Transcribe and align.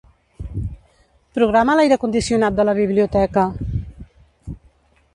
Programa 1.39 1.77
l'aire 1.79 1.99
condicionat 2.05 2.59
de 2.61 2.67
la 2.71 2.77
biblioteca. 2.83 3.47